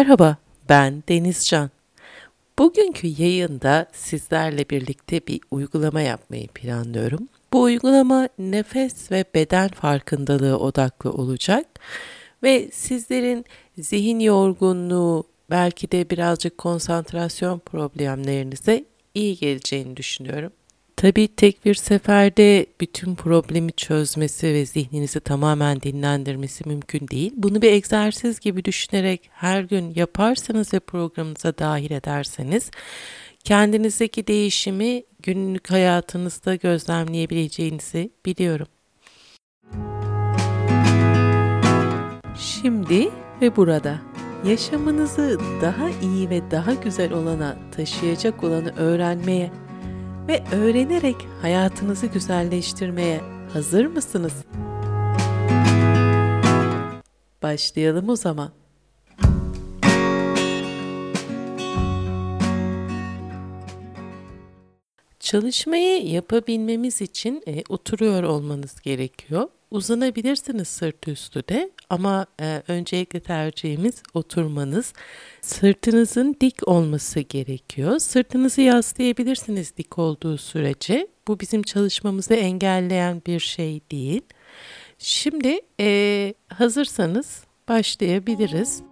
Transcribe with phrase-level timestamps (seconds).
[0.00, 0.36] Merhaba,
[0.68, 1.70] ben Denizcan.
[2.58, 7.28] Bugünkü yayında sizlerle birlikte bir uygulama yapmayı planlıyorum.
[7.52, 11.66] Bu uygulama nefes ve beden farkındalığı odaklı olacak
[12.42, 13.44] ve sizlerin
[13.78, 20.52] zihin yorgunluğu, belki de birazcık konsantrasyon problemlerinize iyi geleceğini düşünüyorum.
[21.00, 27.32] Tabii tek bir seferde bütün problemi çözmesi ve zihninizi tamamen dinlendirmesi mümkün değil.
[27.36, 32.70] Bunu bir egzersiz gibi düşünerek her gün yaparsanız ve programınıza dahil ederseniz
[33.44, 38.66] kendinizdeki değişimi günlük hayatınızda gözlemleyebileceğinizi biliyorum.
[42.38, 43.10] Şimdi
[43.40, 43.98] ve burada
[44.46, 49.50] yaşamınızı daha iyi ve daha güzel olana taşıyacak olanı öğrenmeye
[50.30, 53.20] ve öğrenerek hayatınızı güzelleştirmeye
[53.52, 54.32] hazır mısınız?
[57.42, 58.52] Başlayalım o zaman.
[65.20, 69.48] Çalışmayı yapabilmemiz için e, oturuyor olmanız gerekiyor.
[69.70, 74.92] Uzanabilirsiniz sırt üstü de ama e, öncelikle tercihimiz oturmanız.
[75.40, 77.98] Sırtınızın dik olması gerekiyor.
[77.98, 81.08] Sırtınızı yaslayabilirsiniz dik olduğu sürece.
[81.28, 84.22] Bu bizim çalışmamızı engelleyen bir şey değil.
[84.98, 88.82] Şimdi e, hazırsanız başlayabiliriz.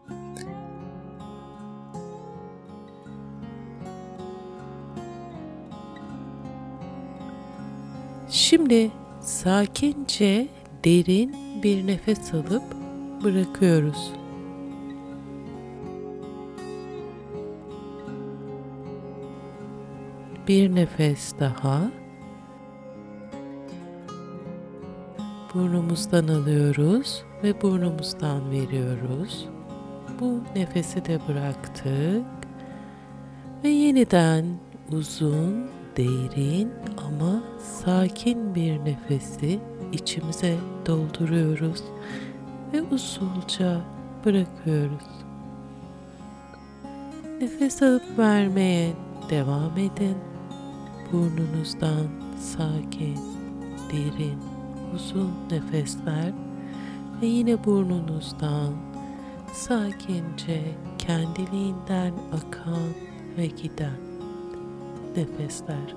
[8.31, 8.91] Şimdi
[9.21, 10.49] sakince
[10.85, 12.63] derin bir nefes alıp
[13.25, 14.13] bırakıyoruz.
[20.49, 21.91] Bir nefes daha.
[25.55, 29.49] Burnumuzdan alıyoruz ve burnumuzdan veriyoruz.
[30.21, 32.27] Bu nefesi de bıraktık.
[33.65, 34.45] Ve yeniden
[34.93, 35.69] uzun,
[35.99, 36.73] derin
[37.07, 39.61] ama sakin bir nefesi
[39.93, 41.83] içimize dolduruyoruz
[42.73, 43.81] ve usulca
[44.25, 45.09] bırakıyoruz.
[47.41, 48.93] Nefes alıp vermeye
[49.31, 50.17] devam edin.
[51.13, 52.07] Burnunuzdan
[52.41, 53.19] sakin,
[53.93, 54.39] derin,
[54.95, 56.33] uzun nefesler
[57.23, 58.73] ve yine burnunuzdan
[59.53, 60.63] sakince
[60.99, 62.89] kendiliğinden akan
[63.39, 64.01] ve giden
[65.17, 65.95] nefesler.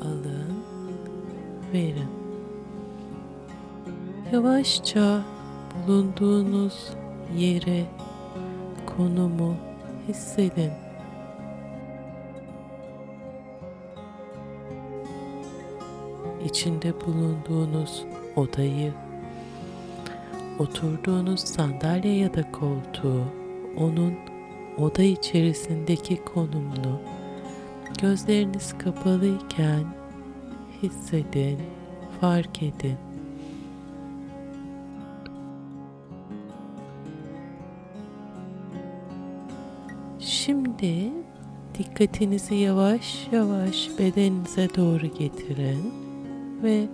[0.00, 0.54] Alın
[1.72, 2.15] verin.
[4.32, 5.22] Yavaşça
[5.86, 6.90] bulunduğunuz
[7.36, 7.84] yere,
[8.86, 9.56] konumu
[10.08, 10.72] hissedin.
[16.44, 18.04] İçinde bulunduğunuz
[18.36, 18.92] odayı,
[20.58, 23.24] oturduğunuz sandalye ya da koltuğu,
[23.76, 24.14] onun
[24.78, 27.00] oda içerisindeki konumunu
[28.00, 29.84] gözleriniz kapalıyken
[30.82, 31.58] hissedin,
[32.20, 33.15] fark edin.
[40.26, 41.12] Şimdi
[41.78, 45.94] dikkatinizi yavaş yavaş bedeninize doğru getirin
[46.62, 46.88] ve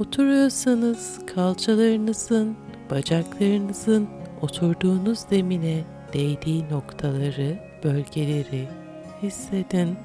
[0.00, 2.56] oturuyorsanız kalçalarınızın,
[2.90, 4.08] bacaklarınızın
[4.42, 8.68] oturduğunuz zemine değdiği noktaları, bölgeleri
[9.22, 9.96] hissedin.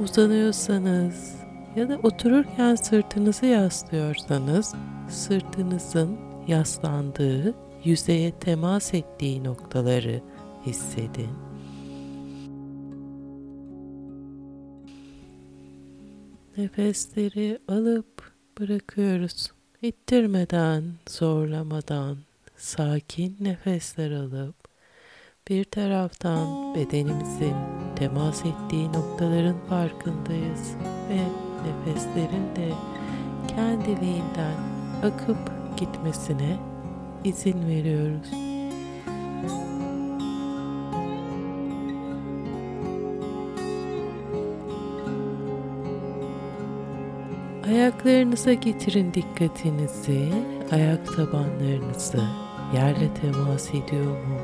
[0.00, 1.34] Uzanıyorsanız
[1.76, 4.74] ya da otururken sırtınızı yaslıyorsanız
[5.08, 7.54] sırtınızın yaslandığı,
[7.84, 10.20] yüzeye temas ettiği noktaları
[10.66, 11.30] hissedin.
[16.56, 19.52] Nefesleri alıp bırakıyoruz.
[19.82, 22.18] İttirmeden, zorlamadan
[22.56, 24.54] sakin nefesler alıp
[25.48, 27.54] bir taraftan bedenimizin
[27.96, 30.74] temas ettiği noktaların farkındayız
[31.08, 31.22] ve
[31.66, 32.72] nefeslerin de
[33.48, 34.56] kendiliğinden
[35.02, 35.38] akıp
[35.76, 36.58] gitmesine
[37.24, 38.30] izin veriyoruz.
[47.70, 50.28] Ayaklarınıza getirin dikkatinizi,
[50.72, 52.24] ayak tabanlarınızı
[52.74, 54.38] yerle temas ediyor mu?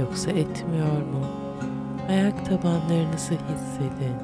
[0.00, 1.26] Yoksa etmiyor mu?
[2.08, 4.16] Ayak tabanlarınızı hissedin.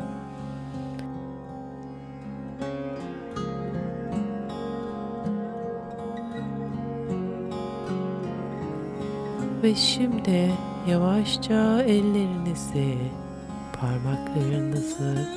[9.63, 10.51] Ve şimdi
[10.89, 12.99] yavaşça ellerinizi,
[13.81, 15.29] parmaklarınızı,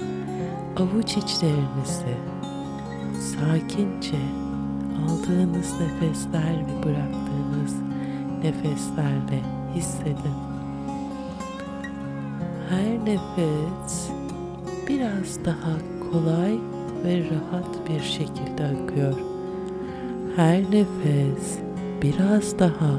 [0.77, 2.18] avuç içlerinizi
[3.19, 4.18] sakince
[5.06, 7.75] aldığınız nefesler ve bıraktığınız
[8.44, 9.42] nefeslerle
[9.75, 10.36] hissedin.
[12.69, 14.10] Her nefes
[14.88, 15.74] biraz daha
[16.12, 16.57] kolay
[17.06, 19.19] ve rahat bir şekilde akıyor.
[20.36, 21.59] Her nefes
[22.01, 22.92] biraz daha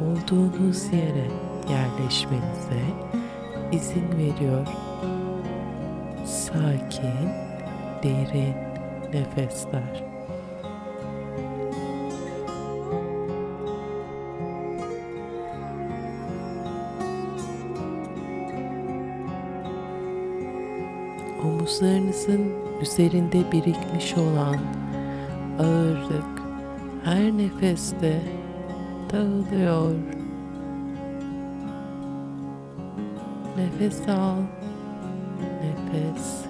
[0.00, 1.30] olduğunuz yere
[1.70, 2.82] yerleşmenize
[3.72, 4.66] izin veriyor.
[6.24, 7.28] Sakin,
[8.02, 8.65] derin
[9.16, 10.04] nefesler.
[21.44, 22.52] omuzlarınızın
[22.82, 24.56] üzerinde birikmiş olan
[25.58, 26.42] ağırlık
[27.04, 28.22] her nefeste
[29.12, 29.94] dağılıyor.
[33.56, 34.36] Nefes al,
[35.62, 36.45] nefes.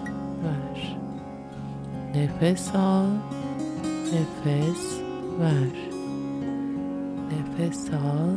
[2.16, 3.10] Nefes al,
[4.12, 5.00] nefes
[5.38, 5.74] ver.
[7.28, 8.30] Nefes al,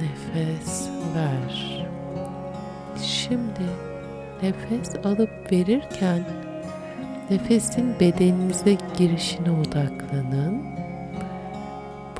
[0.00, 1.86] nefes ver.
[3.02, 3.68] Şimdi
[4.42, 6.24] nefes alıp verirken
[7.30, 10.62] nefesin bedeninize girişine odaklanın.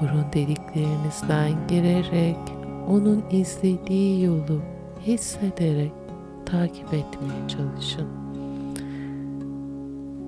[0.01, 2.39] Burun deliklerinizden girerek
[2.89, 4.63] onun izlediği yolu
[5.07, 5.93] hissederek
[6.47, 8.22] takip etmeye çalışın.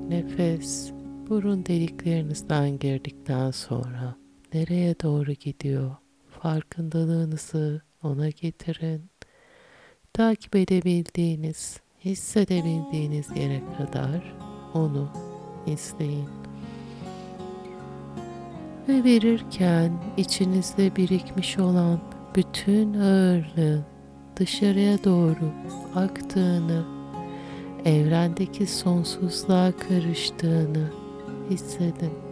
[0.09, 0.93] Nefes
[1.29, 4.17] burun deliklerinizden girdikten sonra
[4.55, 5.97] nereye doğru gidiyor?
[6.29, 9.11] Farkındalığınızı ona getirin.
[10.13, 14.35] Takip edebildiğiniz hissedebildiğiniz yere kadar
[14.75, 15.09] onu
[15.67, 16.29] izleyin.
[18.89, 22.01] Ve verirken içinizde birikmiş olan
[22.37, 23.85] bütün ağırlığın
[24.37, 25.53] dışarıya doğru
[25.95, 26.94] aktığını,
[27.85, 30.91] evrendeki sonsuzluğa karıştığını
[31.51, 32.25] hissedin.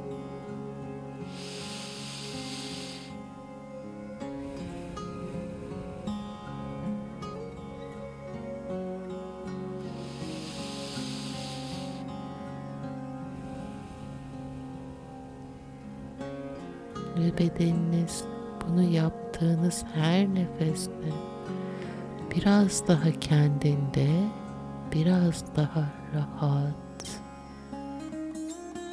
[17.16, 18.24] ve bedeniniz
[18.68, 21.12] bunu yaptığınız her nefeste
[22.34, 24.08] biraz daha kendinde,
[24.92, 25.84] biraz daha
[26.14, 27.20] rahat,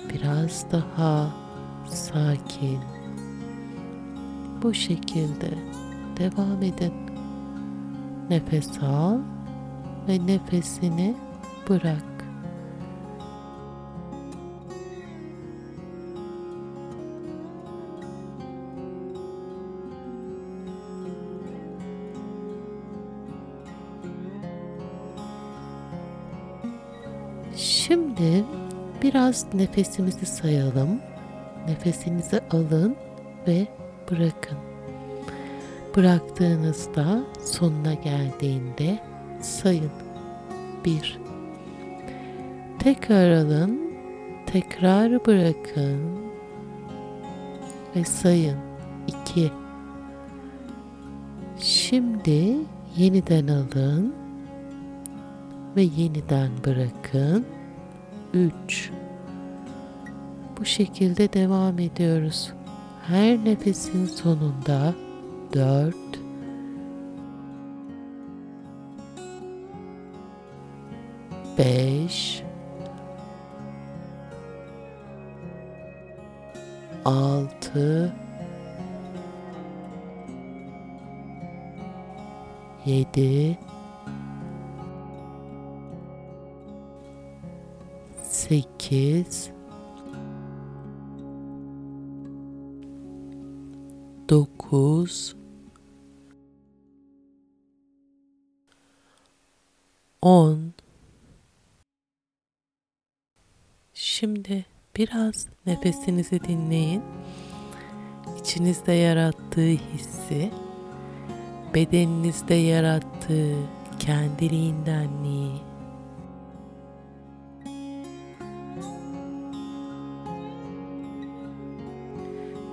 [0.09, 1.33] biraz daha
[1.85, 2.79] sakin.
[4.61, 5.49] Bu şekilde
[6.17, 6.93] devam edin.
[8.29, 9.17] Nefes al
[10.07, 11.15] ve nefesini
[11.69, 12.08] bırak.
[29.03, 30.99] Biraz nefesimizi sayalım.
[31.67, 32.95] Nefesinizi alın
[33.47, 33.67] ve
[34.11, 34.57] bırakın.
[35.95, 38.99] Bıraktığınızda sonuna geldiğinde
[39.41, 39.91] sayın.
[40.85, 41.19] Bir.
[42.79, 43.81] Tekrar alın,
[44.45, 45.99] tekrar bırakın
[47.95, 48.57] ve sayın.
[49.07, 49.51] İki.
[51.59, 52.57] Şimdi
[52.97, 54.15] yeniden alın
[55.75, 57.45] ve yeniden bırakın.
[58.33, 58.91] 3
[60.59, 62.53] Bu şekilde devam ediyoruz.
[63.07, 64.93] Her nefesin sonunda
[65.53, 65.95] 4
[71.57, 72.43] 5
[77.05, 78.13] 6
[82.85, 83.57] 7
[88.49, 89.49] sekiz,
[94.29, 95.35] dokuz,
[100.21, 100.73] on.
[103.93, 104.65] Şimdi
[104.97, 107.03] biraz nefesinizi dinleyin.
[108.39, 110.51] İçinizde yarattığı hissi,
[111.73, 113.55] bedeninizde yarattığı
[113.99, 115.68] kendiliğindenliği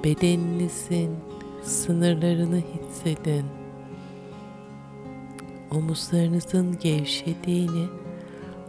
[0.07, 1.17] bedeninizin
[1.63, 3.45] sınırlarını hissedin.
[5.71, 7.87] Omuzlarınızın gevşediğini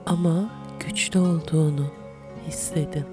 [0.06, 1.86] ama güçlü olduğunu
[2.48, 3.06] hissedin.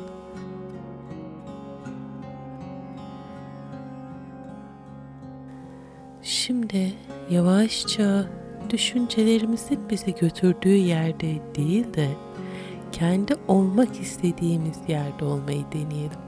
[6.22, 6.92] Şimdi
[7.30, 8.26] yavaşça
[8.70, 12.08] düşüncelerimizin bizi götürdüğü yerde değil de
[12.92, 16.23] kendi olmak istediğimiz yerde olmayı deneyelim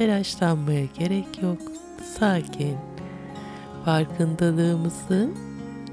[0.00, 1.58] telaşlanmaya gerek yok.
[2.18, 2.76] Sakin.
[3.84, 5.30] Farkındalığımızı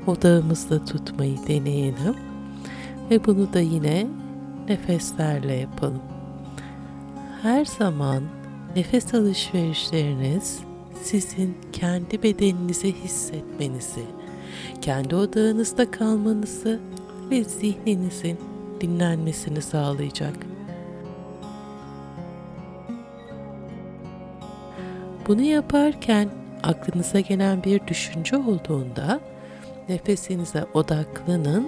[0.08, 2.16] odağımızda tutmayı deneyelim.
[3.12, 4.08] Ve bunu da yine
[4.70, 6.02] nefeslerle yapalım.
[7.42, 8.24] Her zaman
[8.76, 10.60] nefes alışverişleriniz
[11.04, 14.04] sizin kendi bedeninizi hissetmenizi,
[14.82, 16.80] kendi odağınızda kalmanızı
[17.32, 18.38] ve zihninizin
[18.82, 20.57] dinlenmesini sağlayacak.
[25.28, 26.30] Bunu yaparken
[26.64, 29.20] aklınıza gelen bir düşünce olduğunda
[29.90, 31.68] nefesinize odaklanın.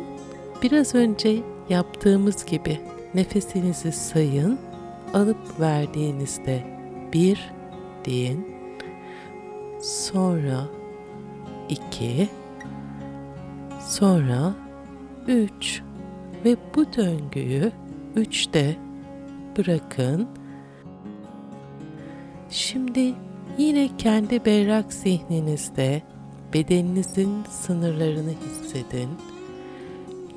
[0.63, 1.39] Biraz önce
[1.69, 2.79] yaptığımız gibi
[3.13, 4.59] nefesinizi sayın.
[5.13, 6.63] Alıp verdiğinizde
[7.13, 7.51] bir
[8.05, 8.47] deyin.
[9.81, 10.63] Sonra
[11.69, 12.29] iki,
[13.87, 14.53] sonra
[15.27, 15.81] üç
[16.45, 17.71] ve bu döngüyü
[18.15, 18.75] üçte
[19.57, 20.27] bırakın.
[22.49, 23.13] Şimdi
[23.59, 26.01] yine kendi berrak zihninizde
[26.53, 29.09] bedeninizin sınırlarını hissedin.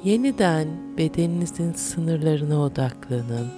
[0.05, 3.53] Yeniden bedeninizin sınırlarına odaklanın.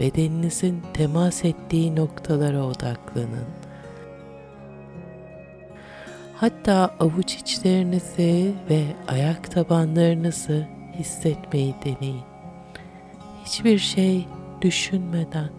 [0.00, 3.46] Bedeninizin temas ettiği noktalara odaklanın.
[6.34, 10.66] Hatta avuç içlerinizi ve ayak tabanlarınızı
[10.98, 12.22] hissetmeyi deneyin.
[13.44, 14.26] Hiçbir şey
[14.62, 15.50] düşünmeden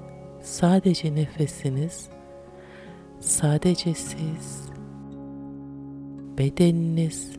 [0.41, 2.09] sadece nefesiniz,
[3.25, 4.69] sadece siz,
[6.37, 7.31] bedeniniz,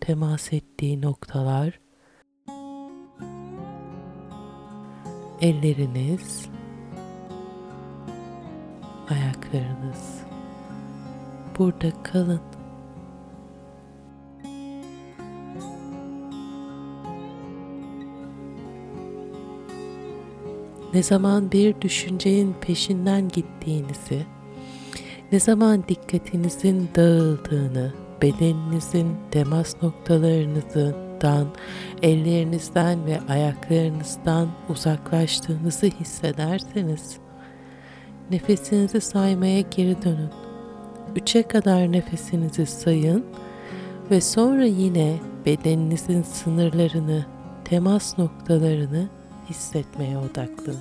[0.00, 1.80] temas ettiği noktalar,
[5.40, 6.48] elleriniz,
[9.10, 10.20] ayaklarınız.
[11.58, 12.53] Burada kalın.
[20.94, 24.26] Ne zaman bir düşüncenin peşinden gittiğinizi,
[25.32, 31.46] ne zaman dikkatinizin dağıldığını, bedeninizin temas noktalarınızdan,
[32.02, 37.16] ellerinizden ve ayaklarınızdan uzaklaştığınızı hissederseniz,
[38.30, 40.30] nefesinizi saymaya geri dönün.
[41.16, 43.24] Üçe kadar nefesinizi sayın
[44.10, 47.26] ve sonra yine bedeninizin sınırlarını,
[47.64, 49.08] temas noktalarını
[49.50, 50.74] hissetmeye odaklı.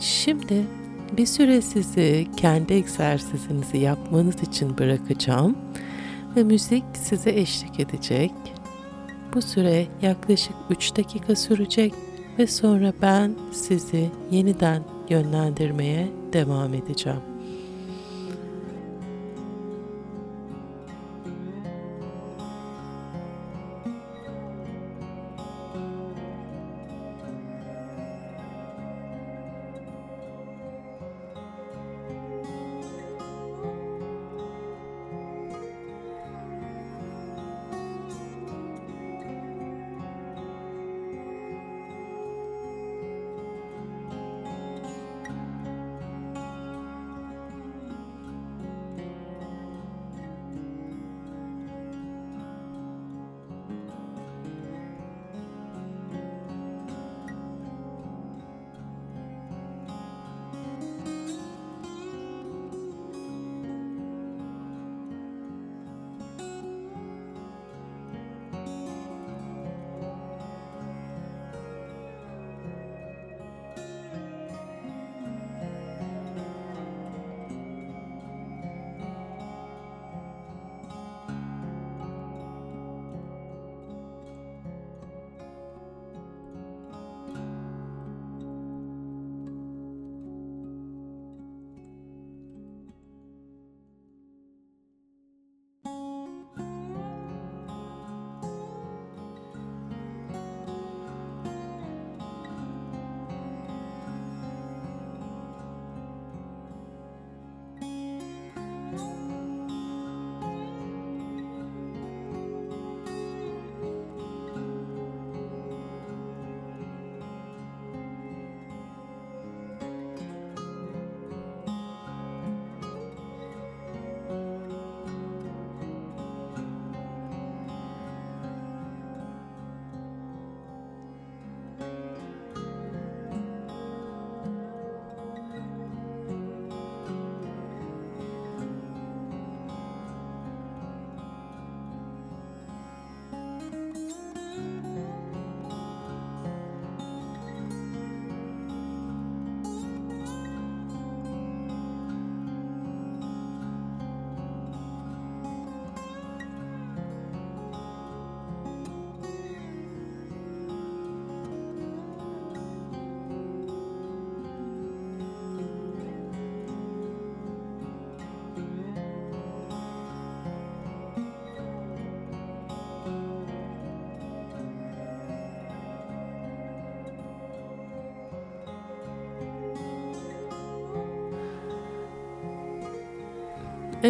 [0.00, 0.66] Şimdi
[1.16, 5.58] bir süre sizi kendi egzersizinizi yapmanız için bırakacağım
[6.36, 8.32] ve müzik size eşlik edecek.
[9.34, 11.94] Bu süre yaklaşık 3 dakika sürecek
[12.38, 17.29] ve sonra ben sizi yeniden yönlendirmeye devam edeceğim.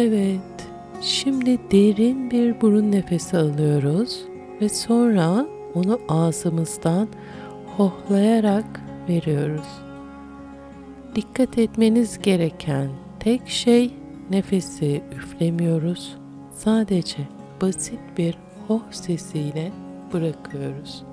[0.01, 0.39] Evet.
[1.01, 4.21] Şimdi derin bir burun nefesi alıyoruz
[4.61, 7.07] ve sonra onu ağzımızdan
[7.77, 9.67] hohlayarak veriyoruz.
[11.15, 12.89] Dikkat etmeniz gereken
[13.19, 13.93] tek şey
[14.29, 16.15] nefesi üflemiyoruz.
[16.53, 17.27] Sadece
[17.61, 19.71] basit bir hoh sesiyle
[20.13, 21.03] bırakıyoruz.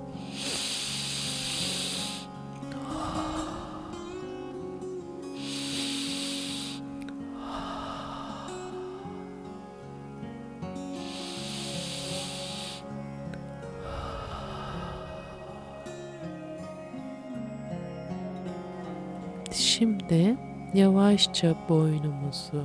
[19.79, 20.37] Şimdi
[20.75, 22.65] yavaşça boynumuzu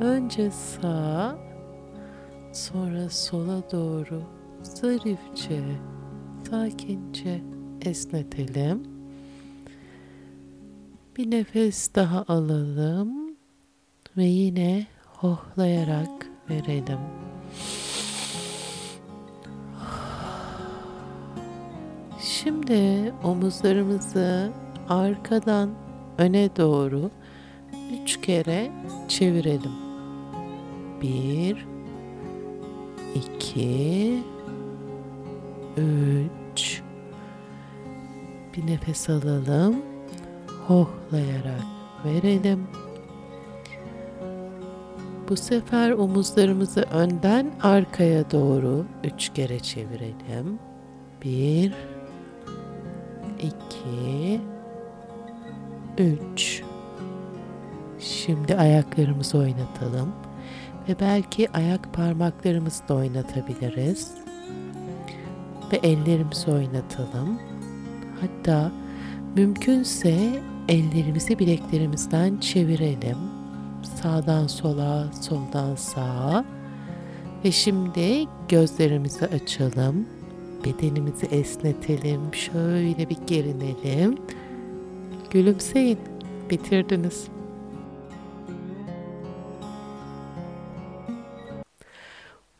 [0.00, 1.38] önce sağa
[2.52, 4.22] sonra sola doğru
[4.62, 5.62] zarifçe
[6.50, 7.42] sakince
[7.84, 8.82] esnetelim.
[11.16, 13.36] Bir nefes daha alalım
[14.16, 16.98] ve yine hohlayarak verelim.
[22.20, 25.70] Şimdi omuzlarımızı arkadan
[26.18, 27.10] öne doğru
[28.02, 28.70] üç kere
[29.08, 29.72] çevirelim.
[31.02, 31.66] Bir,
[33.14, 34.22] iki,
[35.76, 36.82] üç.
[38.56, 39.76] Bir nefes alalım.
[40.66, 41.64] Hohlayarak
[42.04, 42.66] verelim.
[45.28, 50.58] Bu sefer omuzlarımızı önden arkaya doğru üç kere çevirelim.
[51.24, 51.74] Bir,
[53.38, 54.40] iki,
[55.98, 56.62] 3
[58.00, 60.12] Şimdi ayaklarımızı oynatalım
[60.88, 64.10] ve belki ayak parmaklarımızı da oynatabiliriz.
[65.72, 67.40] Ve ellerimizi oynatalım.
[68.20, 68.72] Hatta
[69.36, 73.18] mümkünse ellerimizi bileklerimizden çevirelim.
[74.02, 76.44] Sağdan sola, soldan sağa.
[77.44, 80.06] Ve şimdi gözlerimizi açalım.
[80.64, 82.34] Bedenimizi esnetelim.
[82.34, 84.18] Şöyle bir gerinelim.
[85.34, 85.98] Gülümseyin.
[86.50, 87.26] Bitirdiniz.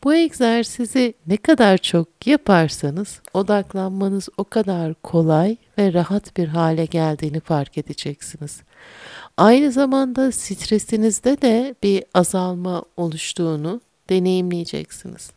[0.04, 7.40] Bu egzersizi ne kadar çok yaparsanız odaklanmanız o kadar kolay ve rahat bir hale geldiğini
[7.40, 8.60] fark edeceksiniz.
[9.37, 15.30] Aynı zamanda stresinizde de bir azalma oluştuğunu deneyimleyeceksiniz.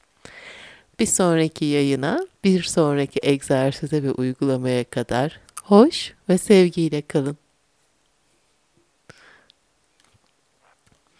[0.99, 7.37] Bir sonraki yayına, bir sonraki egzersize ve uygulamaya kadar hoş ve sevgiyle kalın.